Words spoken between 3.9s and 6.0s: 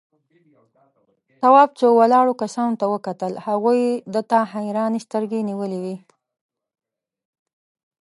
ده ته حيرانې سترگې نيولې وې.